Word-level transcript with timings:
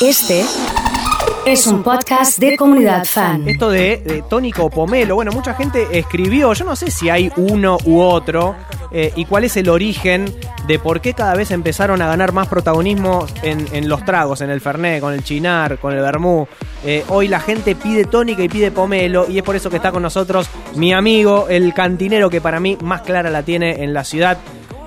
Este 0.00 0.44
es 1.46 1.66
un 1.66 1.82
podcast 1.82 2.38
de 2.38 2.54
comunidad 2.58 3.06
fan. 3.06 3.48
Esto 3.48 3.70
de, 3.70 3.96
de 4.04 4.22
tónico 4.28 4.68
pomelo, 4.68 5.14
bueno, 5.14 5.32
mucha 5.32 5.54
gente 5.54 5.86
escribió, 5.98 6.52
yo 6.52 6.66
no 6.66 6.76
sé 6.76 6.90
si 6.90 7.08
hay 7.08 7.32
uno 7.36 7.78
u 7.86 8.00
otro, 8.00 8.54
eh, 8.90 9.12
y 9.16 9.24
cuál 9.24 9.44
es 9.44 9.56
el 9.56 9.70
origen 9.70 10.26
de 10.66 10.78
por 10.78 11.00
qué 11.00 11.14
cada 11.14 11.34
vez 11.34 11.50
empezaron 11.50 12.02
a 12.02 12.08
ganar 12.08 12.32
más 12.32 12.46
protagonismo 12.48 13.26
en, 13.42 13.88
los 13.88 14.04
tragos, 14.04 14.42
en 14.42 14.50
el 14.50 14.60
Fernet, 14.60 15.00
con 15.00 15.14
el 15.14 15.24
Chinar, 15.24 15.78
con 15.78 15.94
el 15.94 16.00
Vermú. 16.02 16.46
Eh, 16.84 17.02
hoy 17.08 17.28
la 17.28 17.40
gente 17.40 17.74
pide 17.74 18.04
tónica 18.04 18.42
y 18.42 18.50
pide 18.50 18.70
pomelo, 18.70 19.26
y 19.30 19.38
es 19.38 19.44
por 19.44 19.56
eso 19.56 19.70
que 19.70 19.76
está 19.76 19.92
con 19.92 20.02
nosotros 20.02 20.46
mi 20.74 20.92
amigo, 20.92 21.46
el 21.48 21.72
cantinero 21.72 22.28
que 22.28 22.42
para 22.42 22.60
mí 22.60 22.76
más 22.82 23.00
clara 23.00 23.30
la 23.30 23.42
tiene 23.42 23.82
en 23.82 23.94
la 23.94 24.04
ciudad 24.04 24.36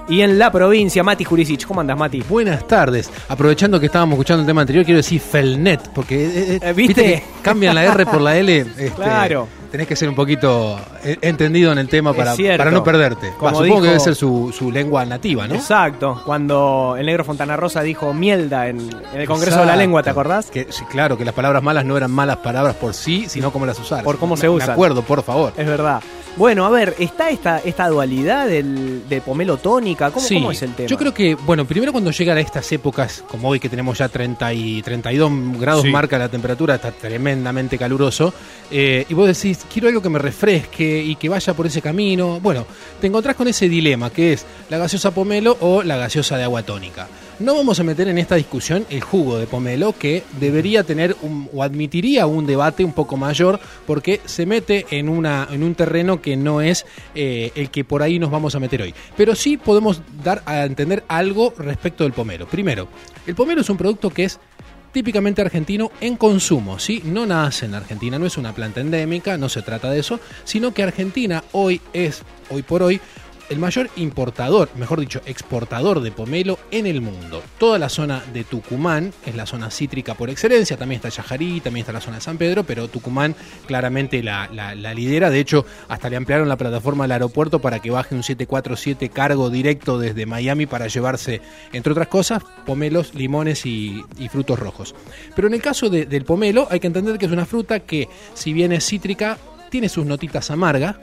y 0.09 0.21
en 0.21 0.37
la 0.39 0.51
provincia, 0.51 1.03
Mati 1.03 1.23
Jurisic. 1.23 1.65
¿Cómo 1.65 1.81
andas, 1.81 1.97
Mati? 1.97 2.21
Buenas 2.27 2.67
tardes. 2.67 3.09
Aprovechando 3.27 3.79
que 3.79 3.85
estábamos 3.85 4.13
escuchando 4.15 4.41
el 4.41 4.47
tema 4.47 4.61
anterior, 4.61 4.83
quiero 4.85 4.97
decir 4.97 5.21
Felnet, 5.21 5.89
porque 5.93 6.25
eh, 6.55 6.59
eh, 6.61 6.73
¿viste? 6.73 7.01
que 7.03 7.23
cambian 7.41 7.75
la 7.75 7.83
R 7.85 8.05
por 8.05 8.21
la 8.21 8.35
L. 8.37 8.57
este, 8.77 8.89
Claro. 8.91 9.47
Tenés 9.71 9.85
que 9.85 9.95
ser 9.95 10.09
un 10.09 10.15
poquito 10.15 10.79
eh, 11.03 11.15
entendido 11.21 11.71
en 11.71 11.77
el 11.77 11.87
tema 11.87 12.11
para, 12.11 12.33
para 12.57 12.71
no 12.71 12.83
perderte. 12.83 13.33
Como 13.37 13.51
Va, 13.51 13.51
supongo 13.51 13.65
dijo- 13.65 13.81
que 13.81 13.87
debe 13.89 13.99
ser 13.99 14.15
su, 14.15 14.51
su 14.51 14.71
lengua 14.71 15.05
nativa, 15.05 15.47
¿no? 15.47 15.53
Exacto, 15.53 16.23
cuando 16.25 16.95
el 16.97 17.05
negro 17.05 17.23
Fontana 17.23 17.55
Rosa 17.55 17.83
dijo 17.83 18.11
mielda 18.11 18.67
en, 18.67 18.79
en 19.13 19.21
el 19.21 19.27
Congreso 19.27 19.59
de 19.59 19.67
la. 19.67 19.75
Lengua, 19.75 20.01
¿te 20.01 20.09
acordás? 20.09 20.49
Que, 20.49 20.65
sí, 20.71 20.83
claro, 20.85 21.19
que 21.19 21.23
las 21.23 21.35
palabras 21.35 21.61
malas 21.61 21.85
no 21.85 21.95
eran 21.95 22.09
malas 22.09 22.37
palabras 22.37 22.75
por 22.77 22.95
sí, 22.95 23.25
sino 23.29 23.51
como 23.51 23.67
las 23.67 23.79
usaras. 23.79 24.03
Por 24.03 24.17
cómo 24.17 24.35
se 24.37 24.49
usan. 24.49 24.71
acuerdo, 24.71 25.03
por 25.03 25.21
favor. 25.21 25.53
Es 25.55 25.67
verdad. 25.67 26.01
Bueno, 26.37 26.65
a 26.65 26.69
ver, 26.69 26.95
¿está 26.99 27.29
esta, 27.31 27.59
esta 27.59 27.89
dualidad 27.89 28.47
del, 28.47 29.07
de 29.09 29.19
pomelo 29.19 29.57
tónica? 29.57 30.09
¿Cómo, 30.09 30.25
Sí, 30.25 30.35
cómo 30.35 30.51
es 30.51 30.61
el 30.61 30.73
tema? 30.73 30.87
Yo 30.87 30.97
creo 30.97 31.13
que, 31.13 31.35
bueno, 31.35 31.65
primero 31.65 31.91
cuando 31.91 32.11
llegan 32.11 32.37
a 32.37 32.39
estas 32.39 32.71
épocas, 32.71 33.23
como 33.27 33.49
hoy 33.49 33.59
que 33.59 33.67
tenemos 33.67 33.97
ya 33.97 34.07
30 34.07 34.53
y 34.53 34.81
32 34.81 35.31
grados 35.59 35.83
Sí. 35.83 35.89
marca 35.89 36.17
la 36.17 36.29
temperatura, 36.29 36.75
está 36.75 36.91
tremendamente 36.91 37.77
caluroso, 37.77 38.33
eh, 38.71 39.05
y 39.09 39.13
vos 39.13 39.27
decís, 39.27 39.65
quiero 39.71 39.89
algo 39.89 40.01
que 40.01 40.09
me 40.09 40.19
refresque 40.19 41.03
y 41.03 41.15
que 41.17 41.27
vaya 41.27 41.53
por 41.53 41.67
ese 41.67 41.81
camino. 41.81 42.39
Bueno, 42.39 42.65
te 43.01 43.07
encontrás 43.07 43.35
con 43.35 43.47
ese 43.49 43.67
dilema, 43.67 44.09
que 44.09 44.33
es 44.33 44.45
la 44.69 44.77
gaseosa 44.77 45.11
pomelo 45.11 45.57
o 45.59 45.83
la 45.83 45.97
gaseosa 45.97 46.37
de 46.37 46.43
agua 46.43 46.63
tónica. 46.63 47.07
No 47.39 47.55
vamos 47.55 47.79
a 47.79 47.85
meter 47.85 48.09
en 48.09 48.17
esta 48.17 48.35
discusión 48.35 48.85
el 48.89 48.99
jugo 48.99 49.37
de 49.37 49.47
pomelo, 49.47 49.93
que 49.97 50.23
debería 50.41 50.83
tener 50.83 51.15
un- 51.21 51.47
o 51.53 51.63
admitiría 51.63 52.27
un 52.27 52.45
debate 52.45 52.83
un 52.83 52.91
poco 52.91 53.15
mayor, 53.15 53.61
porque 53.87 54.19
se 54.25 54.45
mete 54.45 54.85
en, 54.91 55.07
una, 55.07 55.47
en 55.49 55.63
un 55.63 55.73
terreno 55.73 56.21
que 56.21 56.35
no 56.35 56.59
es 56.59 56.85
eh, 57.15 57.51
el 57.55 57.69
que 57.69 57.85
por 57.85 58.03
ahí 58.03 58.19
nos 58.19 58.29
vamos 58.29 58.55
a 58.55 58.59
meter 58.59 58.81
hoy. 58.81 58.93
Pero 59.15 59.35
sí 59.35 59.55
podemos 59.55 60.01
dar 60.21 60.43
a 60.45 60.65
entender 60.65 61.05
algo 61.07 61.53
respecto 61.57 62.03
del 62.03 62.11
pomelo. 62.11 62.45
Primero, 62.45 62.89
el 63.25 63.35
pomelo 63.35 63.61
es 63.61 63.69
un 63.69 63.77
producto 63.77 64.09
que 64.09 64.25
es 64.25 64.37
típicamente 64.91 65.41
argentino 65.41 65.91
en 66.01 66.17
consumo, 66.17 66.77
¿sí? 66.77 67.01
No 67.05 67.25
nace 67.25 67.67
en 67.67 67.75
Argentina, 67.75 68.19
no 68.19 68.25
es 68.25 68.37
una 68.37 68.53
planta 68.53 68.81
endémica, 68.81 69.37
no 69.37 69.47
se 69.47 69.61
trata 69.61 69.89
de 69.91 69.99
eso, 69.99 70.19
sino 70.43 70.73
que 70.73 70.83
Argentina 70.83 71.43
hoy 71.53 71.79
es, 71.93 72.23
hoy 72.49 72.63
por 72.63 72.81
hoy, 72.83 72.99
el 73.49 73.59
mayor 73.59 73.89
importador, 73.95 74.69
mejor 74.75 74.99
dicho, 74.99 75.21
exportador 75.25 76.01
de 76.01 76.11
pomelo 76.11 76.59
en 76.71 76.85
el 76.85 77.01
mundo. 77.01 77.41
Toda 77.57 77.79
la 77.79 77.89
zona 77.89 78.23
de 78.33 78.43
Tucumán 78.43 79.11
es 79.25 79.35
la 79.35 79.45
zona 79.45 79.71
cítrica 79.71 80.13
por 80.13 80.29
excelencia, 80.29 80.77
también 80.77 80.97
está 80.97 81.09
Yajarí, 81.09 81.59
también 81.61 81.81
está 81.83 81.91
la 81.93 82.01
zona 82.01 82.17
de 82.17 82.21
San 82.21 82.37
Pedro, 82.37 82.63
pero 82.63 82.87
Tucumán 82.87 83.35
claramente 83.65 84.21
la, 84.23 84.47
lidera. 84.93 85.29
De 85.29 85.39
hecho, 85.39 85.65
hasta 85.87 86.09
le 86.09 86.15
ampliaron 86.15 86.47
la 86.49 86.57
plataforma 86.57 87.03
del 87.05 87.13
aeropuerto 87.13 87.59
para 87.59 87.79
que 87.79 87.89
baje 87.91 88.15
un 88.15 88.23
747 88.23 89.09
cargo 89.09 89.49
directo 89.49 89.97
desde 89.99 90.25
Miami 90.25 90.65
para 90.65 90.87
llevarse, 90.87 91.41
entre 91.73 91.91
otras 91.91 92.07
cosas, 92.07 92.43
pomelos, 92.65 93.15
limones 93.15 93.65
y, 93.65 94.03
frutos 94.31 94.59
rojos. 94.59 94.93
Pero 95.35 95.47
en 95.47 95.55
el 95.55 95.61
caso 95.61 95.89
de- 95.89 96.05
del 96.05 96.23
pomelo, 96.23 96.67
hay 96.69 96.79
que 96.79 96.87
entender 96.87 97.17
que 97.17 97.25
es 97.25 97.31
una 97.31 97.45
fruta 97.47 97.79
que, 97.79 98.07
si 98.35 98.53
bien 98.53 98.71
es 98.71 98.85
cítrica, 98.85 99.37
tiene 99.71 99.89
sus 99.89 100.05
notitas 100.05 100.51
amargas 100.51 100.97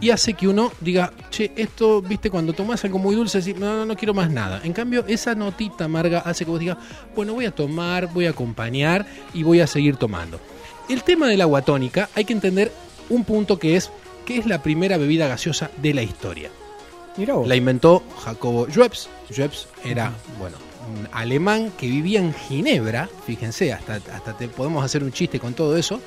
y 0.00 0.10
hace 0.10 0.34
que 0.34 0.48
uno 0.48 0.72
diga, 0.80 1.12
che, 1.30 1.52
esto, 1.56 2.00
viste, 2.00 2.30
cuando 2.30 2.52
tomás 2.52 2.84
algo 2.84 2.98
muy 2.98 3.14
dulce, 3.14 3.38
decís, 3.38 3.58
no, 3.58 3.76
no, 3.76 3.86
no 3.86 3.96
quiero 3.96 4.14
más 4.14 4.30
nada. 4.30 4.60
En 4.64 4.72
cambio, 4.72 5.04
esa 5.06 5.34
notita 5.34 5.84
amarga 5.84 6.20
hace 6.20 6.44
que 6.44 6.50
vos 6.50 6.60
digas, 6.60 6.78
bueno, 7.14 7.34
voy 7.34 7.44
a 7.44 7.50
tomar, 7.50 8.12
voy 8.12 8.26
a 8.26 8.30
acompañar 8.30 9.06
y 9.34 9.42
voy 9.42 9.60
a 9.60 9.66
seguir 9.66 9.96
tomando. 9.96 10.40
El 10.88 11.02
tema 11.02 11.28
del 11.28 11.40
agua 11.40 11.62
tónica, 11.62 12.08
hay 12.14 12.24
que 12.24 12.32
entender 12.32 12.72
un 13.10 13.24
punto 13.24 13.58
que 13.58 13.76
es, 13.76 13.90
que 14.24 14.38
es 14.38 14.46
la 14.46 14.62
primera 14.62 14.96
bebida 14.96 15.28
gaseosa 15.28 15.70
de 15.76 15.94
la 15.94 16.02
historia. 16.02 16.50
Mirá 17.16 17.34
vos. 17.34 17.46
La 17.46 17.56
inventó 17.56 18.02
Jacobo 18.24 18.66
Schweppes. 18.68 19.08
Schweppes 19.30 19.68
era, 19.84 20.12
bueno, 20.38 20.56
alemán 21.12 21.72
que 21.78 21.86
vivía 21.86 22.20
en 22.20 22.34
Ginebra, 22.34 23.08
fíjense, 23.26 23.72
hasta, 23.72 23.94
hasta 23.94 24.36
te 24.36 24.48
podemos 24.48 24.84
hacer 24.84 25.02
un 25.04 25.12
chiste 25.12 25.38
con 25.38 25.54
todo 25.54 25.76
eso, 25.76 26.00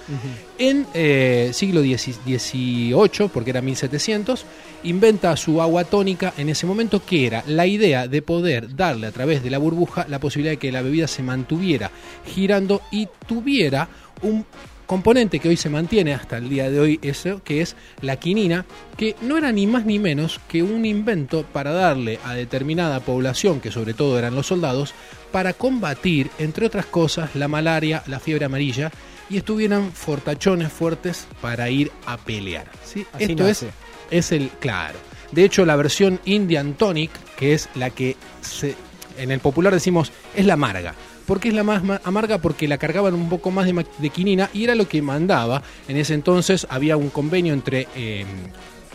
en 0.58 0.86
eh, 0.94 1.52
siglo 1.54 1.82
XVIII, 1.82 3.30
porque 3.34 3.50
era 3.50 3.62
1700, 3.62 4.46
inventa 4.84 5.36
su 5.38 5.62
agua 5.62 5.84
tónica 5.84 6.34
en 6.38 6.50
ese 6.50 6.66
momento, 6.66 7.06
que 7.06 7.28
era 7.28 7.44
la 7.48 7.66
idea 7.68 8.08
de 8.08 8.22
poder 8.22 8.76
darle 8.76 9.08
a 9.08 9.12
través 9.12 9.44
de 9.44 9.50
la 9.50 9.58
burbuja 9.58 10.06
la 10.10 10.20
posibilidad 10.20 10.54
de 10.54 10.58
que 10.58 10.72
la 10.72 10.82
bebida 10.82 11.08
se 11.08 11.24
mantuviera 11.24 11.92
girando 12.26 12.82
y 12.92 13.08
tuviera 13.28 13.88
un 14.22 14.46
componente 14.86 15.40
que 15.40 15.50
hoy 15.50 15.58
se 15.58 15.70
mantiene 15.70 16.14
hasta 16.14 16.38
el 16.38 16.50
día 16.50 16.70
de 16.70 16.80
hoy, 16.80 17.00
eso, 17.02 17.42
que 17.44 17.62
es 17.62 17.76
la 18.02 18.18
quinina, 18.18 18.66
que 18.98 19.16
no 19.22 19.38
era 19.38 19.52
ni 19.52 19.68
más 19.68 19.86
ni 19.86 20.00
menos 20.00 20.40
que 20.48 20.64
un 20.64 20.86
invento 20.86 21.44
para 21.44 21.72
darle 21.72 22.20
a 22.24 22.34
determinada 22.34 23.00
población, 23.00 23.60
que 23.60 23.72
sobre 23.72 23.94
todo 23.94 24.18
eran 24.18 24.36
los 24.36 24.48
soldados, 24.48 24.94
para 25.32 25.54
combatir, 25.54 26.30
entre 26.38 26.66
otras 26.66 26.86
cosas, 26.86 27.36
la 27.36 27.48
malaria, 27.48 28.04
la 28.08 28.20
fiebre 28.20 28.46
amarilla, 28.46 28.92
y 29.30 29.38
estuvieran 29.38 29.92
fortachones 29.92 30.72
fuertes 30.72 31.28
para 31.42 31.70
ir 31.70 31.92
a 32.06 32.18
pelear. 32.18 32.68
¿sí? 32.86 33.06
Así 33.14 33.24
Esto 33.24 33.48
es, 33.48 33.66
es 34.12 34.32
el 34.32 34.50
claro. 34.60 35.00
De 35.32 35.44
hecho, 35.44 35.66
la 35.66 35.76
versión 35.76 36.20
Indian 36.26 36.76
Tonic, 36.76 37.12
que 37.36 37.54
es 37.54 37.68
la 37.74 37.90
que 37.90 38.16
se, 38.42 38.76
en 39.18 39.32
el 39.32 39.40
popular 39.40 39.74
decimos 39.74 40.12
es 40.36 40.46
la 40.46 40.54
amarga. 40.54 40.94
¿Por 41.26 41.40
qué 41.40 41.50
es 41.50 41.54
la 41.54 41.64
más 41.64 41.84
ma- 41.84 42.02
amarga? 42.04 42.38
Porque 42.40 42.68
la 42.68 42.78
cargaban 42.78 43.14
un 43.14 43.30
poco 43.30 43.50
más 43.52 43.66
de, 43.66 43.86
de 43.98 44.10
quinina 44.10 44.50
y 44.54 44.64
era 44.66 44.76
lo 44.76 44.88
que 44.88 45.02
mandaba. 45.02 45.62
En 45.88 45.98
ese 45.98 46.14
entonces 46.14 46.68
había 46.70 46.98
un 46.98 47.10
convenio 47.10 47.54
entre 47.54 47.88
eh, 47.96 48.26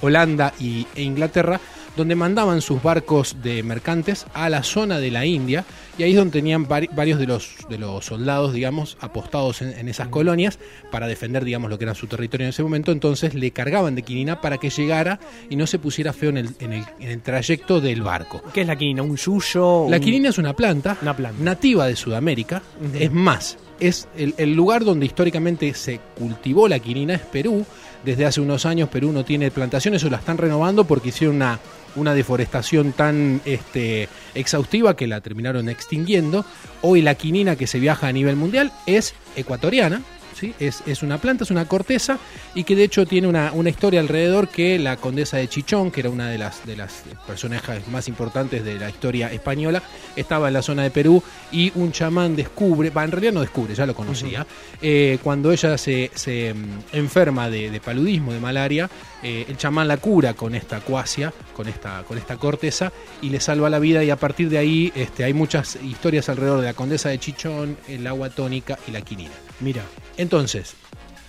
Holanda 0.01 0.53
y, 0.61 0.87
e 0.95 1.03
Inglaterra 1.03 1.61
donde 1.99 2.15
mandaban 2.15 2.63
sus 2.63 2.83
barcos 2.83 3.37
de 3.43 3.63
mercantes 3.63 4.25
a 4.33 4.49
la 4.49 4.63
zona 4.63 4.99
de 5.01 5.11
la 5.11 5.27
India 5.27 5.65
y 5.99 6.05
ahí 6.05 6.13
es 6.13 6.17
donde 6.17 6.33
tenían 6.39 6.67
vari- 6.67 6.89
varios 6.95 7.19
de 7.19 7.27
los, 7.27 7.57
de 7.69 7.77
los 7.77 8.05
soldados, 8.07 8.55
digamos, 8.55 8.97
apostados 9.01 9.61
en, 9.61 9.77
en 9.79 9.89
esas 9.89 10.09
colonias 10.09 10.59
para 10.91 11.07
defender, 11.07 11.45
digamos, 11.45 11.69
lo 11.69 11.77
que 11.79 11.85
era 11.85 11.95
su 11.95 12.07
territorio 12.07 12.47
en 12.47 12.51
ese 12.51 12.63
momento. 12.63 12.93
Entonces 12.93 13.35
le 13.35 13.51
cargaban 13.51 13.95
de 13.97 14.03
quinina 14.03 14.41
para 14.41 14.59
que 14.59 14.71
llegara 14.71 15.19
y 15.51 15.57
no 15.57 15.67
se 15.67 15.79
pusiera 15.79 16.13
feo 16.13 16.31
en 16.31 16.39
el, 16.39 16.49
en 16.61 16.73
el, 16.73 16.85
en 17.01 17.09
el 17.11 17.21
trayecto 17.21 17.81
del 17.81 18.01
barco. 18.03 18.41
¿Qué 18.55 18.61
es 18.63 18.67
la 18.67 18.77
quinina? 18.77 19.03
¿Un 19.03 19.17
yuyo? 19.17 19.87
La 19.91 19.97
un- 19.97 20.03
quinina 20.03 20.29
es 20.31 20.39
una 20.39 20.55
planta, 20.55 20.97
Una 21.03 21.15
planta. 21.17 21.43
nativa 21.43 21.87
de 21.87 21.97
Sudamérica. 21.97 22.63
Es 22.95 23.13
más, 23.13 23.59
es 23.81 24.09
el, 24.17 24.55
lugar 24.55 24.85
donde 24.85 25.07
históricamente 25.07 25.73
se 25.75 26.01
cultivó 26.17 26.69
la 26.69 26.79
quinina 26.79 27.15
es 27.15 27.21
Perú. 27.21 27.65
Desde 28.05 28.27
hace 28.27 28.41
unos 28.41 28.65
años 28.65 28.89
Perú 28.89 29.13
no 29.13 29.25
tiene 29.25 29.51
plantaciones 29.51 30.05
o 30.05 30.11
la 30.11 30.19
están 30.19 30.39
renovando 30.39 30.85
porque 30.85 31.09
hicieron 31.09 31.37
una, 31.37 31.59
una 31.97 32.15
deforestación 32.15 32.93
tan 32.93 33.41
este, 33.45 34.09
exhaustiva 34.35 34.97
que 34.97 35.07
la 35.07 35.21
terminaron 35.21 35.69
extinguiendo. 35.69 36.45
Hoy 36.83 37.03
la 37.03 37.15
quinina 37.15 37.57
que 37.57 37.67
se 37.67 37.81
viaja 37.81 38.09
a 38.09 38.13
nivel 38.13 38.37
mundial 38.37 38.73
es 38.87 39.15
ecuatoriana. 39.37 40.03
¿Sí? 40.39 40.55
Es, 40.59 40.83
es 40.87 41.03
una 41.03 41.19
planta, 41.19 41.45
es 41.45 41.51
una 41.51 41.67
corteza 41.67 42.19
y 42.55 42.65
que 42.65 42.77
de 42.77 42.85
hecho 42.85 43.07
tiene 43.07 43.27
una, 43.27 43.53
una 43.53 43.71
historia 43.71 44.01
alrededor 44.01 44.49
que 44.49 44.79
la 44.79 44.97
condesa 44.97 45.37
de 45.37 45.49
Chichón, 45.49 45.91
que 45.91 46.01
era 46.01 46.11
una 46.11 46.29
de 46.29 46.39
las, 46.39 46.65
de 46.67 46.77
las 46.77 47.05
personajes 47.27 47.87
más 47.89 48.09
importantes 48.09 48.65
de 48.65 48.79
la 48.79 48.89
historia 48.89 49.33
española, 49.33 49.83
estaba 50.17 50.49
en 50.49 50.55
la 50.55 50.63
zona 50.63 50.83
de 50.83 50.91
Perú 50.91 51.23
y 51.53 51.73
un 51.75 51.93
chamán 51.93 52.37
descubre, 52.37 52.91
va, 52.91 53.05
en 53.05 53.11
realidad 53.11 53.33
no 53.33 53.41
descubre, 53.41 53.75
ya 53.75 53.87
lo 53.87 53.95
conocía, 53.95 54.47
eh, 54.81 55.19
cuando 55.23 55.53
ella 55.53 55.77
se, 55.79 56.11
se, 56.15 56.55
mm, 56.55 56.97
enferma 56.97 57.51
de, 57.51 57.71
de 57.71 57.81
paludismo, 57.81 58.33
de 58.33 58.41
malaria, 58.41 58.89
eh, 59.23 59.47
el 59.49 59.57
chamán 59.57 59.89
la 59.89 59.97
cura 59.97 60.35
con 60.35 60.55
esta 60.55 60.81
cuasia, 60.81 61.33
con 61.55 61.69
esta, 61.69 62.05
con 62.05 62.19
esta 62.19 62.37
corteza 62.37 62.93
y 63.21 63.31
le 63.31 63.41
salva 63.41 63.69
la 63.69 63.79
vida 63.79 64.05
y 64.05 64.11
a 64.11 64.17
partir 64.17 64.49
de 64.49 64.59
ahí 64.59 64.93
este, 64.95 65.25
hay 65.25 65.35
muchas 65.35 65.77
historias 65.77 66.29
alrededor 66.29 66.61
de 66.61 66.67
la 66.67 66.75
condesa 66.75 67.09
de 67.09 67.19
Chichón, 67.19 67.77
el 67.89 68.07
agua 68.07 68.31
tónica 68.31 68.79
y 68.87 68.93
la 68.93 69.01
quinina. 69.01 69.48
Mira. 69.61 69.83
Entonces, 70.17 70.75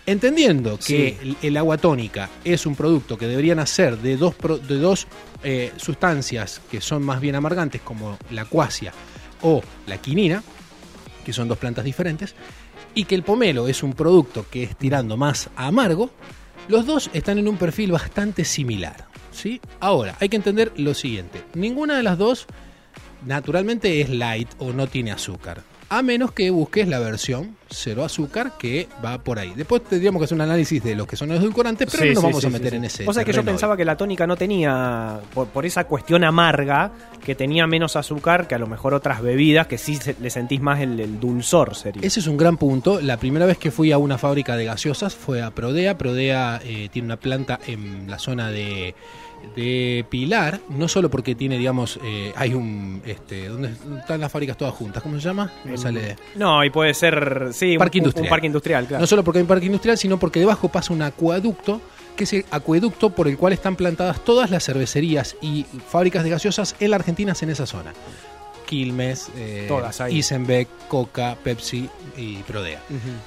entendiendo 0.06 0.78
que 0.78 0.84
Sí. 0.86 1.18
el, 1.22 1.38
el 1.42 1.58
agua 1.58 1.78
tónica 1.78 2.30
es 2.44 2.66
un 2.66 2.76
producto 2.76 3.18
que 3.18 3.28
debería 3.28 3.56
nacer 3.56 3.98
de 3.98 4.18
dos, 4.18 4.36
pro- 4.36 4.58
de 4.58 4.78
dos 4.78 5.08
eh, 5.44 5.72
sustancias 5.78 6.62
que 6.70 6.81
son 6.81 7.04
más 7.04 7.22
bien 7.22 7.36
amargantes, 7.36 7.81
como 7.81 8.18
la 8.31 8.46
cuasia 8.46 8.92
o 9.42 9.62
la 9.88 9.98
quinina, 9.98 10.44
que 11.26 11.34
son 11.34 11.48
dos 11.48 11.58
plantas 11.58 11.86
diferentes, 11.86 12.36
y 12.96 13.06
que 13.06 13.16
el 13.16 13.24
pomelo 13.24 13.68
es 13.68 13.84
un 13.84 13.94
producto 13.94 14.46
que 14.50 14.64
es 14.64 14.76
tirando 14.76 15.16
más 15.16 15.50
a 15.56 15.68
amargo, 15.68 16.10
los 16.68 16.86
dos 16.86 17.10
están 17.14 17.38
en 17.38 17.48
un 17.48 17.58
perfil 17.58 17.92
bastante 17.92 18.44
similar. 18.46 19.08
¿sí? 19.31 19.62
Ahora, 19.80 20.18
hay 20.20 20.28
que 20.30 20.36
entender 20.36 20.74
lo 20.78 20.94
siguiente. 20.94 21.44
Ninguna 21.54 21.96
de 21.98 22.04
las 22.04 22.18
dos 22.18 22.46
naturalmente 23.26 24.02
es 24.02 24.10
light 24.10 24.50
o 24.60 24.72
no 24.74 24.88
tiene 24.88 25.12
azúcar. 25.12 25.62
A 25.91 26.03
menos 26.03 26.31
que 26.33 26.50
busques 26.51 26.88
la 26.88 27.00
versión 27.00 27.57
cero 27.71 28.03
azúcar 28.03 28.53
que 28.59 28.88
va 29.03 29.24
por 29.24 29.38
ahí. 29.39 29.53
Después 29.56 29.83
tendríamos 29.83 30.19
que 30.19 30.25
hacer 30.25 30.36
un 30.36 30.41
análisis 30.41 30.83
de 30.83 30.94
los 30.95 31.07
que 31.07 31.15
son 31.15 31.30
los 31.30 31.39
edulcorantes, 31.39 31.88
pero 31.91 32.03
Sí, 32.03 32.09
no 32.09 32.13
nos 32.15 32.21
sí, 32.21 32.25
vamos 32.27 32.41
sí, 32.41 32.47
a 32.47 32.50
meter 32.51 32.74
en 32.75 32.86
ese. 32.86 33.07
O 33.07 33.13
sea 33.13 33.24
que 33.25 33.31
yo 33.33 33.44
pensaba 33.44 33.74
hoy. 33.74 33.77
que 33.77 33.86
la 33.86 33.95
tónica 33.97 34.25
no 34.27 34.36
tenía, 34.38 35.19
por, 35.33 35.47
por 35.47 35.65
esa 35.65 35.86
cuestión 35.86 36.24
amarga, 36.24 36.91
que 37.24 37.33
tenía 37.36 37.65
menos 37.68 37.95
azúcar 37.95 38.47
que 38.47 38.56
a 38.56 38.59
lo 38.59 38.68
mejor 38.68 38.94
otras 38.94 39.21
bebidas, 39.21 39.68
que 39.68 39.77
sí 39.77 39.95
se- 39.95 40.15
le 40.21 40.30
sentís 40.30 40.62
más 40.62 40.80
el, 40.80 41.00
el 41.00 41.19
dulzor, 41.19 41.75
sería. 41.75 42.01
Ese 42.06 42.19
es 42.19 42.27
un 42.27 42.38
gran 42.38 42.57
punto. 42.57 43.01
La 43.01 43.18
primera 43.18 43.45
vez 43.45 43.57
que 43.57 43.71
fui 43.71 43.92
a 43.92 43.97
una 43.97 44.18
fábrica 44.18 44.56
de 44.57 44.65
gaseosas 44.65 45.15
fue 45.15 45.42
a 45.42 45.51
Prodea. 45.51 45.97
Prodea 45.97 46.59
eh, 46.63 46.89
tiene 46.92 47.07
una 47.07 47.18
planta 47.18 47.59
en 47.68 48.09
la 48.09 48.19
zona 48.19 48.50
de, 48.51 48.94
de 49.56 50.06
Pilar, 50.09 50.59
no 50.69 50.88
solo 50.88 51.09
porque 51.09 51.36
tiene, 51.36 51.57
digamos, 51.57 52.00
eh, 52.03 52.31
hay 52.36 52.53
un, 52.53 53.01
este, 53.06 53.47
¿dónde 53.50 53.71
están 54.00 54.19
las 54.21 54.31
fábricas 54.31 54.57
todas 54.57 54.74
juntas? 54.74 55.01
¿Cómo 55.03 55.15
se 55.15 55.21
llama? 55.21 55.51
No 55.65 55.71
me 55.71 55.77
sale. 55.77 56.15
No, 56.36 56.63
y 56.63 56.69
puede 56.69 56.94
ser, 56.94 57.50
sí, 57.51 57.74
un- 57.74 57.77
Parque 57.80 57.97
un, 58.00 58.03
industrial. 58.03 58.25
un 58.25 58.30
parque 58.30 58.47
industrial, 58.47 58.86
claro. 58.88 59.01
No 59.01 59.07
solo 59.07 59.24
porque 59.24 59.39
hay 59.39 59.44
un 59.44 59.47
parque 59.47 59.65
industrial, 59.65 59.97
sino 59.97 60.18
porque 60.19 60.39
debajo 60.39 60.69
pasa 60.69 60.94
un 60.94 61.01
acueducto, 61.01 61.81
que 62.15 62.25
es 62.25 62.33
el 62.33 62.45
acueducto 62.51 63.09
por 63.12 63.27
el 63.27 63.38
cual 63.38 63.53
están 63.53 63.75
plantadas 63.75 64.24
todas 64.24 64.50
las 64.51 64.65
cervecerías 64.65 65.36
y 65.42 65.65
fábricas 65.88 66.24
de 66.24 66.30
gaseosas 66.31 66.75
en 66.80 66.92
la 66.92 66.97
Argentina 66.97 67.33
en 67.42 67.50
esa 67.50 67.65
zona. 67.65 67.94
Quilmes, 68.69 69.30
eh, 69.36 69.66
Todas 69.68 70.00
ahí. 70.00 70.18
Isenbeck, 70.19 70.68
Coca, 70.88 71.36
Pepsi 71.44 71.89
y 72.16 72.36
Prodea. 72.44 72.80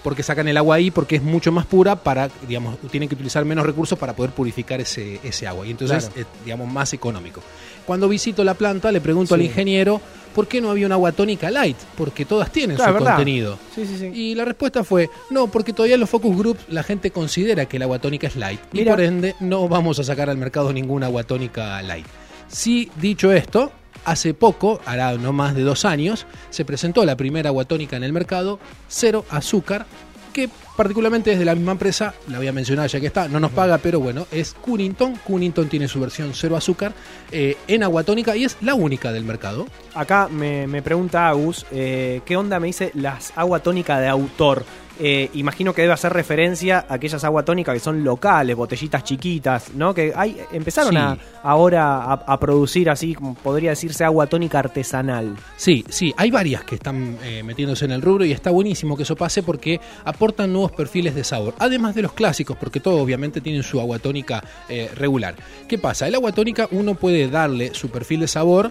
Porque 0.05 0.23
sacan 0.23 0.47
el 0.47 0.57
agua 0.57 0.77
ahí 0.77 0.93
porque 0.93 1.17
es 1.17 1.23
mucho 1.23 1.51
más 1.51 1.67
pura 1.67 1.97
para, 1.97 2.31
digamos, 2.47 2.79
tienen 2.93 3.09
que 3.09 3.17
utilizar 3.17 3.45
menos 3.45 3.67
recursos 3.67 3.99
para 3.99 4.15
poder 4.15 4.31
purificar 4.31 4.81
ese, 4.81 5.19
ese 5.25 5.49
agua. 5.49 5.67
Y 5.67 5.73
entonces 5.73 6.07
Claro. 6.07 6.21
es, 6.21 6.45
digamos, 6.45 6.71
más 6.73 6.93
económico. 6.93 7.43
Cuando 7.85 8.09
visito 8.09 8.45
la 8.45 8.55
planta 8.55 8.93
le 8.93 9.01
pregunto 9.01 9.35
al 9.35 9.43
ingeniero 9.43 10.01
por 10.33 10.47
qué 10.47 10.61
no 10.61 10.71
había 10.71 10.87
una 10.87 10.95
agua 10.95 11.11
tónica 11.11 11.51
light, 11.51 11.77
porque 11.97 12.25
todas 12.25 12.53
tienen 12.53 12.77
Claro, 12.77 12.93
su 12.93 12.99
¿verdad? 13.01 13.17
contenido. 13.17 13.59
Sí, 13.75 13.85
sí, 13.85 13.99
sí. 13.99 14.07
Y 14.15 14.35
la 14.37 14.45
respuesta 14.45 14.85
fue, 14.85 15.11
no, 15.31 15.49
porque 15.49 15.73
todavía 15.73 15.95
en 15.97 16.01
los 16.01 16.09
focus 16.09 16.37
groups 16.39 16.61
la 16.69 16.85
gente 16.85 17.11
considera 17.11 17.67
que 17.67 17.79
el 17.79 17.83
agua 17.83 17.99
tónica 17.99 18.29
es 18.29 18.37
light. 18.37 18.61
Y 18.73 18.85
por 18.85 19.01
ende 19.01 19.35
no 19.41 19.69
vamos 19.69 19.99
a 19.99 20.05
sacar 20.05 20.31
al 20.31 20.37
mercado 20.39 20.73
ninguna 20.73 21.07
agua 21.07 21.25
tónica 21.25 21.83
light. 21.83 22.07
Sí, 22.49 22.91
dicho 23.01 23.33
esto, 23.33 23.73
hace 24.05 24.35
poco, 24.35 24.81
hará 24.85 25.15
no 25.15 25.33
más 25.33 25.55
de 25.55 25.63
dos 25.63 25.85
años, 25.85 26.27
se 26.51 26.65
presentó 26.65 27.05
la 27.05 27.17
primera 27.17 27.51
agua 27.51 27.65
tónica 27.65 27.97
en 27.97 28.05
el 28.05 28.13
mercado, 28.13 28.59
cero 28.89 29.25
azúcar, 29.31 29.87
que 30.33 30.49
particularmente 30.77 31.33
es 31.33 31.39
de 31.39 31.45
la 31.45 31.55
misma 31.55 31.73
empresa, 31.73 32.15
la 32.29 32.39
voy 32.39 32.49
a 32.49 32.53
mencionar 32.53 32.89
ya 32.89 32.99
que 32.99 33.07
está, 33.07 33.29
no 33.29 33.39
nos 33.39 33.51
paga, 33.53 33.79
pero 33.79 34.01
bueno, 34.01 34.27
es 34.33 34.55
Cunnington. 34.55 35.17
Cunnington 35.17 35.69
tiene 35.69 35.87
su 35.89 36.01
versión 36.01 36.33
cero 36.35 36.57
azúcar 36.57 36.95
eh, 37.31 37.57
en 37.69 37.83
agua 37.83 38.03
tónica 38.03 38.35
y 38.35 38.45
es 38.45 38.57
la 38.63 38.75
única 38.75 39.13
del 39.13 39.25
mercado. 39.25 39.67
Acá 39.95 40.29
me, 40.29 40.83
pregunta 40.83 41.29
Agus, 41.29 41.67
eh, 41.71 42.23
¿qué 42.25 42.37
onda 42.37 42.59
me 42.59 42.69
dice 42.69 42.91
las 42.95 43.33
agua 43.37 43.61
tónica 43.61 44.01
de 44.01 44.09
autor? 44.09 44.65
Eh, 45.05 45.31
imagino 45.35 45.75
que 45.75 45.83
debe 45.83 45.95
hacer 45.95 46.13
referencia 46.13 46.87
a 46.89 46.95
aquellas 46.95 47.25
agua 47.25 47.45
tónicas 47.45 47.75
que 47.75 47.81
son 47.81 48.05
locales, 48.05 48.55
botellitas 48.55 49.03
chiquitas, 49.03 49.75
¿no? 49.75 49.93
Que 49.93 50.13
hay, 50.15 50.37
empezaron 50.53 50.93
Sí. 50.93 50.97
a, 50.97 51.19
ahora 51.43 52.05
a, 52.05 52.13
a 52.13 52.39
producir 52.39 52.89
así, 52.89 53.17
podría 53.43 53.71
decirse, 53.71 54.05
agua 54.05 54.29
tónica 54.29 54.61
artesanal. 54.61 55.35
Sí, 55.57 55.85
sí, 55.89 56.15
hay 56.17 56.31
varias 56.31 56.63
que 56.63 56.77
están 56.77 57.19
eh, 57.25 57.43
metiéndose 57.43 57.85
en 57.85 57.91
el 57.91 58.01
rubro 58.01 58.25
y 58.25 58.31
está 58.31 58.51
buenísimo 58.53 58.97
que 58.97 59.03
eso 59.03 59.17
pase 59.17 59.43
porque 59.43 59.81
aportan 60.05 60.53
nuevos 60.53 60.71
perfiles 60.71 61.17
de 61.17 61.25
sabor, 61.25 61.55
además 61.59 61.97
de 61.97 62.03
los 62.03 62.13
clásicos, 62.13 62.57
porque 62.57 62.79
todos 62.79 63.01
obviamente 63.03 63.41
tienen 63.41 63.65
su 63.65 63.81
agua 63.81 63.99
tónica 63.99 64.45
eh, 64.69 64.89
regular. 64.95 65.35
¿Qué 65.67 65.79
pasa? 65.79 66.07
El 66.07 66.15
agua 66.15 66.31
tónica 66.31 66.69
uno 66.71 66.95
puede 66.95 67.29
darle 67.29 67.75
su 67.75 67.91
perfil 67.91 68.21
de 68.21 68.29
sabor 68.29 68.71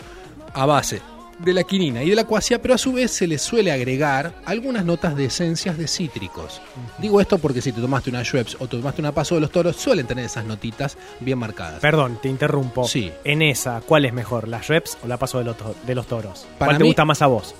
a 0.54 0.66
base 0.66 1.01
de 1.43 1.53
la 1.53 1.63
quinina 1.63 2.03
y 2.03 2.09
de 2.09 2.15
la 2.15 2.25
cuasia, 2.25 2.61
pero 2.61 2.73
a 2.73 2.77
su 2.77 2.93
vez 2.93 3.11
se 3.11 3.27
le 3.27 3.38
suele 3.38 3.71
agregar 3.71 4.33
algunas 4.45 4.85
notas 4.85 5.15
de 5.15 5.25
esencias 5.25 5.77
de 5.77 5.88
cítricos. 5.88 6.61
Digo 6.99 7.19
esto 7.21 7.38
porque 7.38 7.61
si 7.61 7.71
te 7.71 7.81
tomaste 7.81 8.09
una 8.09 8.23
Schweppes 8.23 8.57
o 8.59 8.67
te 8.67 8.77
tomaste 8.77 9.01
una 9.01 9.11
Paso 9.11 9.35
de 9.35 9.41
los 9.41 9.51
Toros, 9.51 9.75
suelen 9.75 10.05
tener 10.07 10.25
esas 10.25 10.45
notitas 10.45 10.97
bien 11.19 11.38
marcadas. 11.39 11.79
Perdón, 11.79 12.19
te 12.21 12.29
interrumpo. 12.29 12.88
Sí. 12.88 13.11
En 13.23 13.41
esa, 13.41 13.81
¿cuál 13.81 14.05
es 14.05 14.13
mejor, 14.13 14.47
la 14.47 14.61
Schweppes 14.61 14.97
o 15.03 15.07
la 15.07 15.17
Paso 15.17 15.39
de 15.39 15.45
los, 15.45 15.55
de 15.85 15.95
los 15.95 16.07
Toros? 16.07 16.45
Para 16.57 16.69
¿Cuál 16.69 16.77
te 16.77 16.83
mí- 16.83 16.89
gusta 16.89 17.05
más 17.05 17.21
a 17.21 17.27
vos? 17.27 17.55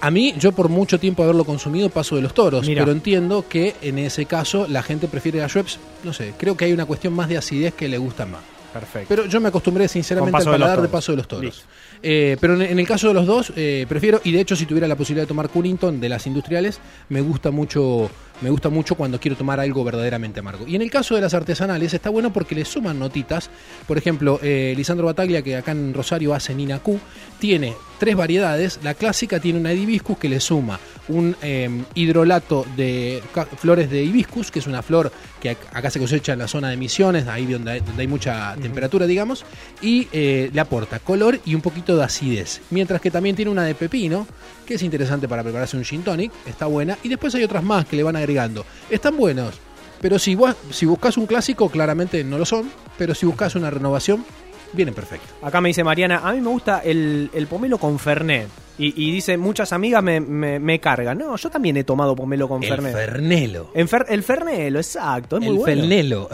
A 0.00 0.10
mí, 0.10 0.34
yo 0.36 0.50
por 0.50 0.68
mucho 0.68 0.98
tiempo 0.98 1.22
haberlo 1.22 1.44
consumido 1.44 1.88
paso 1.88 2.16
de 2.16 2.22
los 2.22 2.34
toros, 2.34 2.66
Mira. 2.66 2.82
pero 2.82 2.90
entiendo 2.90 3.44
que 3.48 3.76
en 3.82 4.00
ese 4.00 4.26
caso 4.26 4.66
la 4.68 4.82
gente 4.82 5.06
prefiere 5.06 5.38
la 5.38 5.48
Schweppes, 5.48 5.78
no 6.02 6.12
sé, 6.12 6.34
creo 6.36 6.56
que 6.56 6.64
hay 6.64 6.72
una 6.72 6.86
cuestión 6.86 7.12
más 7.14 7.28
de 7.28 7.38
acidez 7.38 7.72
que 7.74 7.86
le 7.88 7.98
gusta 7.98 8.26
más. 8.26 8.40
Perfecto. 8.72 9.06
Pero 9.08 9.26
yo 9.26 9.38
me 9.40 9.48
acostumbré 9.48 9.86
sinceramente 9.86 10.38
al 10.38 10.44
de 10.44 10.50
paladar 10.50 10.82
de 10.82 10.88
paso 10.88 11.12
de 11.12 11.18
los 11.18 11.28
toros. 11.28 11.44
Listo. 11.44 11.62
Eh, 12.02 12.36
pero 12.40 12.60
en, 12.60 12.78
el 12.78 12.86
caso 12.86 13.08
de 13.08 13.14
los 13.14 13.26
dos, 13.26 13.52
eh, 13.56 13.86
prefiero, 13.88 14.20
y 14.24 14.32
de 14.32 14.40
hecho 14.40 14.56
si 14.56 14.66
tuviera 14.66 14.88
la 14.88 14.96
posibilidad 14.96 15.22
de 15.22 15.28
tomar 15.28 15.48
Cunnington 15.48 16.00
de 16.00 16.08
las 16.08 16.26
industriales, 16.26 16.80
me 17.08 17.20
gusta 17.20 17.50
mucho, 17.50 18.10
me 18.40 18.50
gusta 18.50 18.68
mucho 18.70 18.94
cuando 18.94 19.20
quiero 19.20 19.36
tomar 19.36 19.60
algo 19.60 19.84
verdaderamente 19.84 20.40
amargo. 20.40 20.66
Y 20.66 20.74
en 20.74 20.82
el 20.82 20.90
caso 20.90 21.14
de 21.14 21.20
las 21.20 21.34
artesanales 21.34 21.94
está 21.94 22.10
bueno 22.10 22.32
porque 22.32 22.54
le 22.54 22.64
suman 22.64 22.98
notitas. 22.98 23.50
Por 23.86 23.98
ejemplo, 23.98 24.40
eh, 24.42 24.74
Lisandro 24.76 25.06
Bataglia, 25.06 25.42
que 25.42 25.56
acá 25.56 25.72
en 25.72 25.94
Rosario 25.94 26.34
hace 26.34 26.54
Nina 26.54 26.78
Q, 26.80 26.98
tiene 27.38 27.74
tres 27.98 28.16
variedades. 28.16 28.80
La 28.82 28.94
clásica 28.94 29.38
tiene 29.38 29.60
una 29.60 29.68
de 29.68 29.76
hibiscus 29.76 30.18
que 30.18 30.28
le 30.28 30.40
suma 30.40 30.80
un 31.08 31.36
eh, 31.42 31.82
hidrolato 31.94 32.64
de 32.76 33.22
flores 33.58 33.90
de 33.90 34.04
hibiscus, 34.04 34.50
que 34.50 34.60
es 34.60 34.66
una 34.66 34.82
flor 34.82 35.12
que 35.40 35.52
ac- 35.52 35.68
acá 35.72 35.90
se 35.90 35.98
cosecha 35.98 36.32
en 36.32 36.38
la 36.38 36.48
zona 36.48 36.70
de 36.70 36.76
Misiones, 36.76 37.26
ahí 37.26 37.46
donde 37.46 37.72
hay, 37.72 37.80
donde 37.80 38.02
hay 38.02 38.08
mucha 38.08 38.54
temperatura, 38.60 39.06
digamos, 39.06 39.44
y 39.80 40.08
eh, 40.12 40.50
le 40.52 40.60
aporta 40.60 41.00
color 41.00 41.40
y 41.44 41.54
un 41.54 41.60
poquito 41.60 41.96
de 41.96 42.04
acidez. 42.04 42.60
Mientras 42.70 43.00
que 43.00 43.10
también 43.10 43.34
tiene 43.34 43.50
una 43.50 43.64
de 43.64 43.74
pepino, 43.74 44.26
que 44.64 44.74
es 44.74 44.82
interesante 44.82 45.26
para 45.28 45.42
prepararse 45.42 45.76
un 45.76 45.84
gin 45.84 46.02
tonic, 46.02 46.30
está 46.46 46.66
buena, 46.66 46.96
y 47.02 47.08
después 47.08 47.34
hay 47.34 47.42
otras 47.42 47.64
más 47.64 47.84
que 47.84 47.96
le 47.96 48.04
van 48.04 48.14
agregando. 48.22 48.64
Están 48.90 49.16
buenos, 49.16 49.60
pero 50.00 50.18
si, 50.18 50.34
buscas 50.34 51.16
un 51.16 51.26
clásico, 51.26 51.68
claramente 51.68 52.24
no 52.24 52.38
lo 52.38 52.44
son, 52.44 52.70
pero 52.98 53.14
si 53.14 53.26
buscas 53.26 53.54
una 53.54 53.70
renovación, 53.70 54.24
vienen 54.72 54.94
perfecto. 54.94 55.28
Acá 55.42 55.60
me 55.60 55.68
dice 55.68 55.84
Mariana, 55.84 56.20
a 56.24 56.32
mí 56.32 56.40
me 56.40 56.48
gusta 56.48 56.80
el, 56.80 57.30
el 57.32 57.46
pomelo 57.46 57.78
con 57.78 57.98
Fernet. 57.98 58.48
Y, 58.78 58.94
y 59.08 59.12
dice, 59.12 59.36
muchas 59.36 59.72
amigas 59.72 60.02
me, 60.02 60.20
me- 60.20 60.58
me 60.58 60.80
cargan. 60.80 61.18
No, 61.18 61.36
yo 61.36 61.50
también 61.50 61.76
he 61.76 61.84
tomado 61.84 62.16
pomelo 62.16 62.48
con 62.48 62.62
El 62.62 62.68
Fernet. 62.68 62.92
Fernelo. 62.94 63.70
Fer- 63.74 64.06
el 64.08 64.22
Fernelo, 64.22 64.78
exacto, 64.78 65.36
es 65.36 65.42
muy 65.42 65.50
El 65.50 65.56
bueno. 65.58 65.80
Fernelo. 65.82 66.28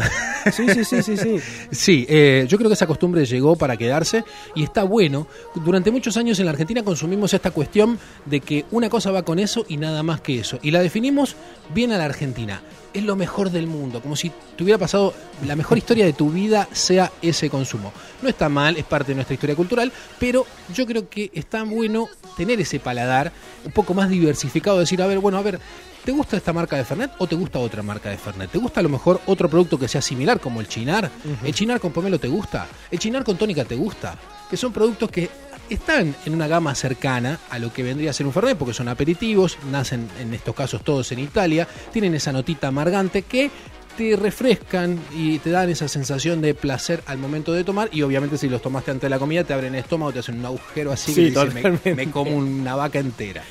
Sí, 0.53 0.67
sí, 0.73 0.85
sí, 0.85 1.03
sí, 1.03 1.17
sí. 1.17 1.37
Sí, 1.71 2.07
eh, 2.09 2.47
yo 2.49 2.57
creo 2.57 2.71
que 2.71 2.75
esa 2.75 2.87
costumbre 2.87 3.27
llegó 3.27 3.57
para 3.57 3.77
quedarse 3.77 4.25
y 4.55 4.63
está 4.63 4.85
bueno. 4.85 5.27
Durante 5.55 5.91
muchos 5.91 6.17
años 6.17 6.39
en 6.39 6.45
la 6.47 6.53
Argentina 6.53 6.83
consumimos 6.85 7.35
esta 7.35 7.51
cuestión 7.51 7.99
de 8.25 8.41
que 8.41 8.65
una 8.71 8.89
cosa 8.89 9.11
va 9.11 9.25
con 9.25 9.39
eso 9.41 9.67
y 9.69 9.77
nada 9.77 10.03
más 10.03 10.21
que 10.21 10.39
eso. 10.39 10.59
Y 10.63 10.71
la 10.71 10.81
definimos 10.81 11.35
bien 11.75 11.93
a 11.93 11.99
la 11.99 12.05
Argentina. 12.05 12.63
Es 12.95 13.03
lo 13.03 13.17
mejor 13.17 13.51
del 13.51 13.67
mundo, 13.67 14.01
como 14.01 14.17
si 14.17 14.33
te 14.57 14.63
hubiera 14.63 14.79
pasado 14.79 15.13
la 15.47 15.55
mejor 15.57 15.77
historia 15.77 16.07
de 16.07 16.15
tu 16.15 16.31
vida 16.31 16.67
sea 16.73 17.13
ese 17.21 17.51
consumo. 17.51 17.93
No 18.23 18.29
está 18.31 18.49
mal, 18.49 18.77
es 18.79 18.85
parte 18.85 19.09
de 19.13 19.17
nuestra 19.17 19.35
historia 19.35 19.55
cultural, 19.55 19.93
pero 20.19 20.47
yo 20.75 20.87
creo 20.87 21.09
que 21.09 21.31
está 21.35 21.63
bueno 21.65 22.09
tener 22.37 22.61
ese 22.61 22.81
paladar 22.81 23.33
un 23.65 23.73
poco 23.73 23.95
más 23.95 24.09
diversificado, 24.09 24.79
decir, 24.79 25.01
a 25.03 25.07
ver, 25.07 25.19
bueno, 25.19 25.39
a 25.39 25.43
ver, 25.43 25.61
¿Te 26.05 26.13
gusta 26.13 26.39
esta 26.39 26.55
marca 26.55 26.77
de 26.77 26.87
Fernet 26.87 27.11
o 27.19 27.27
te 27.27 27.35
gusta 27.35 27.59
otra 27.59 27.83
marca 27.83 28.09
de 28.09 28.17
Fernet? 28.17 28.51
¿Te 28.51 28.57
gusta 28.57 28.81
a 28.81 28.83
lo 28.83 28.89
mejor 28.89 29.21
otro 29.27 29.47
producto 29.51 29.79
que 29.79 29.89
sea 29.89 30.01
similar 30.01 30.41
como 30.41 30.61
el 30.61 30.67
Chinar? 30.67 31.11
¿El 31.45 31.53
Chinar 31.53 31.81
con 31.81 31.93
pomelo 31.93 32.19
te 32.19 32.29
gusta? 32.29 32.67
¿El 32.91 32.99
Chinar 32.99 33.25
con 33.25 33.37
tónica 33.37 33.67
te 33.67 33.77
gusta? 33.77 34.17
Que 34.49 34.57
son 34.57 34.73
productos 34.73 35.11
que 35.11 35.29
están 35.69 36.15
en 36.25 36.33
una 36.33 36.49
gama 36.49 36.75
cercana 36.75 37.39
a 37.51 37.59
lo 37.59 37.73
que 37.75 37.83
vendría 37.83 38.09
a 38.09 38.15
ser 38.15 38.25
un 38.25 38.33
Fernet 38.33 38.57
porque 38.57 38.73
son 38.73 38.89
aperitivos, 38.89 39.59
nacen 39.71 40.09
en 40.19 40.33
estos 40.33 40.55
casos 40.55 40.83
todos 40.83 41.13
en 41.13 41.19
Italia, 41.19 41.69
tienen 41.93 42.15
esa 42.15 42.33
notita 42.33 42.69
amargante 42.69 43.23
que 43.23 43.51
te 43.99 44.15
refrescan 44.15 44.97
y 45.13 45.41
te 45.41 45.51
dan 45.51 45.69
esa 45.71 45.89
sensación 45.89 46.41
de 46.41 46.55
placer 46.55 47.03
al 47.07 47.19
momento 47.19 47.53
de 47.53 47.65
tomar 47.65 47.89
y 47.93 48.03
obviamente 48.03 48.39
si 48.39 48.49
los 48.49 48.63
tomaste 48.63 48.93
antes 48.93 49.03
de 49.03 49.09
la 49.11 49.19
comida 49.19 49.43
te 49.43 49.53
abren 49.53 49.75
el 49.75 49.81
estómago, 49.81 50.13
te 50.13 50.21
hacen 50.21 50.39
un 50.39 50.47
agujero 50.47 50.93
así 50.93 51.13
Sí, 51.13 51.33
que 51.33 51.47
dices, 51.47 51.97
me, 51.97 52.09
como 52.13 52.37
una 52.37 52.77
vaca 52.77 53.01
entera. 53.01 53.43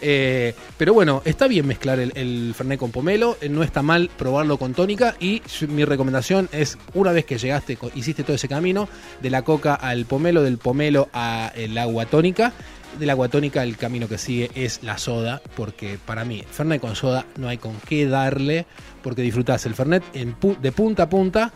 Eh, 0.00 0.54
pero 0.78 0.94
bueno, 0.94 1.22
está 1.24 1.48
bien 1.48 1.66
mezclar 1.66 1.98
el, 1.98 2.12
el 2.14 2.54
Fernet 2.56 2.78
con 2.78 2.92
pomelo, 2.92 3.36
eh, 3.40 3.48
no 3.48 3.64
está 3.64 3.82
mal 3.82 4.08
probarlo 4.16 4.58
con 4.58 4.74
tónica 4.74 5.16
y 5.18 5.42
mi 5.68 5.84
recomendación 5.84 6.48
es 6.52 6.78
una 6.94 7.10
vez 7.10 7.24
que 7.24 7.36
llegaste, 7.36 7.76
hiciste 7.96 8.22
todo 8.22 8.36
ese 8.36 8.46
camino, 8.46 8.88
de 9.20 9.30
la 9.30 9.42
coca 9.42 9.74
al 9.74 10.04
pomelo, 10.04 10.44
del 10.44 10.58
pomelo 10.58 11.08
al 11.12 11.76
agua 11.78 12.06
tónica, 12.06 12.52
del 12.98 13.10
agua 13.10 13.28
tónica 13.28 13.62
el 13.62 13.76
camino 13.76 14.08
que 14.08 14.18
sigue 14.18 14.50
es 14.54 14.82
la 14.82 14.98
soda, 14.98 15.40
porque 15.56 15.98
para 16.04 16.24
mí 16.24 16.42
Fernet 16.50 16.80
con 16.80 16.96
soda 16.96 17.26
no 17.36 17.48
hay 17.48 17.58
con 17.58 17.74
qué 17.88 18.06
darle, 18.06 18.66
porque 19.02 19.22
disfrutás 19.22 19.66
el 19.66 19.74
Fernet 19.74 20.02
en 20.14 20.36
de 20.60 20.72
punta 20.72 21.04
a 21.04 21.08
punta 21.08 21.52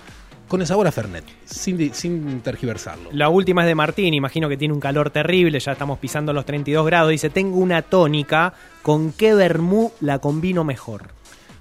con 0.49 0.61
el 0.61 0.66
sabor 0.66 0.88
a 0.88 0.92
Fernet, 0.92 1.25
sin, 1.44 1.94
sin 1.94 2.40
tergiversarlo. 2.40 3.11
La 3.12 3.28
última 3.28 3.62
es 3.62 3.68
de 3.68 3.76
Martín, 3.76 4.14
imagino 4.14 4.49
que 4.49 4.56
tiene 4.56 4.75
un 4.75 4.80
calor 4.80 5.11
terrible, 5.11 5.61
ya 5.61 5.73
estamos 5.73 5.99
pisando 6.00 6.32
los 6.32 6.44
32 6.44 6.85
grados. 6.85 7.11
Dice, 7.11 7.30
tengo 7.30 7.59
una 7.59 7.82
tónica, 7.82 8.54
¿con 8.82 9.12
qué 9.12 9.35
vermú 9.35 9.92
la 10.00 10.18
combino 10.18 10.64
mejor? 10.64 11.19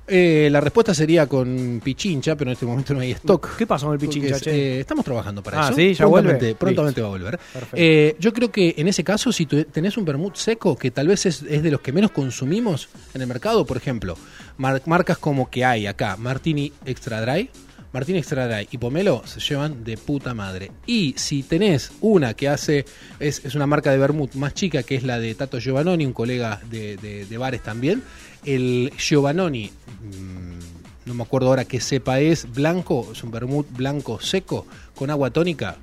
Eh, 0.09 0.49
la 0.51 0.59
respuesta 0.61 0.93
sería 0.93 1.27
con 1.27 1.81
Pichincha, 1.83 2.35
pero 2.35 2.49
en 2.49 2.53
este 2.53 2.65
momento 2.65 2.93
no 2.93 2.99
hay 3.01 3.11
stock. 3.11 3.55
¿Qué 3.57 3.67
pasó 3.67 3.85
con 3.87 3.93
el 3.93 3.99
Pichincha, 3.99 4.39
che? 4.39 4.51
eh, 4.51 4.79
estamos 4.81 5.05
trabajando 5.05 5.41
para 5.43 5.61
Ah, 5.61 5.65
eso. 5.67 5.75
¿sí? 5.75 5.93
¿Ya 5.93 6.05
prontamente, 6.05 6.45
vuelve? 6.45 6.55
prontamente 6.55 7.01
va 7.01 7.07
a 7.07 7.11
volver. 7.11 7.39
Eh, 7.73 8.15
yo 8.19 8.33
creo 8.33 8.51
que 8.51 8.73
en 8.77 8.87
ese 8.87 9.03
caso, 9.03 9.31
si 9.31 9.45
tenés 9.45 9.97
un 9.97 10.05
vermut 10.05 10.35
seco, 10.35 10.75
que 10.75 10.91
tal 10.91 11.07
vez 11.07 11.25
es, 11.25 11.43
es 11.43 11.61
de 11.63 11.71
los 11.71 11.81
que 11.81 11.91
menos 11.91 12.11
consumimos 12.11 12.89
en 13.13 13.21
el 13.21 13.27
mercado, 13.27 13.65
por 13.65 13.77
ejemplo, 13.77 14.17
mar- 14.57 14.81
marcas 14.85 15.17
como 15.17 15.49
que 15.49 15.63
hay 15.65 15.85
acá, 15.87 16.17
Martini 16.17 16.71
Extra 16.85 17.21
Dry, 17.21 17.49
Martini 17.91 18.19
Extra 18.19 18.47
Dry 18.47 18.67
y 18.71 18.77
Pomelo 18.77 19.23
se 19.25 19.39
llevan 19.39 19.83
de 19.83 19.97
puta 19.97 20.33
madre. 20.33 20.71
Y 20.85 21.15
si 21.17 21.41
tenés 21.43 21.91
una 22.01 22.33
que 22.35 22.47
hace, 22.47 22.85
es, 23.19 23.43
es 23.45 23.55
una 23.55 23.65
marca 23.65 23.91
de 23.91 23.97
vermut 23.97 24.35
más 24.35 24.53
chica, 24.53 24.83
que 24.83 24.95
es 24.95 25.03
la 25.03 25.19
de 25.19 25.33
Tato 25.35 25.59
Giovannoni, 25.59 26.05
un 26.05 26.13
colega 26.13 26.61
de, 26.69 26.97
de- 26.97 27.25
de 27.25 27.37
bares 27.37 27.63
también, 27.63 28.03
el 28.45 28.93
Giovannoni, 28.97 29.67
mm, 29.69 31.07
no 31.07 31.13
me 31.15 31.23
acuerdo 31.23 31.47
ahora 31.47 31.65
qué 31.65 31.79
cepa 31.81 32.19
es, 32.19 32.51
blanco, 32.53 33.09
es 33.11 33.23
un 33.23 33.31
vermut 33.31 33.67
blanco 33.71 34.19
seco 34.21 34.67
con 34.95 35.09
agua 35.09 35.31
tónica. 35.31 35.77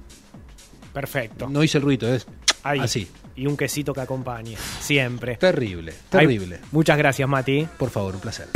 Perfecto. 0.93 1.49
No 1.49 1.63
hice 1.65 1.79
el 1.79 1.85
ruido, 1.85 2.13
es 2.15 2.27
Ahí. 2.63 2.79
así. 2.81 3.09
Y 3.35 3.47
un 3.47 3.57
quesito 3.57 3.93
que 3.93 4.01
acompañe. 4.01 4.57
Siempre. 4.81 5.37
Terrible, 5.37 5.93
Ay, 5.93 6.27
terrible. 6.27 6.61
muchas 6.73 6.97
gracias, 6.97 7.29
Mati. 7.29 7.67
Por 7.79 7.91
favor, 7.91 8.15
un 8.15 8.21
placer. 8.21 8.47